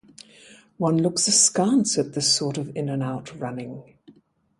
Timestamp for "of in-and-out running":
2.57-3.83